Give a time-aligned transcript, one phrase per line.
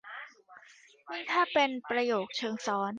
[1.09, 2.89] ยิ่งถ้าเป็นประโยคเชิงซ้อน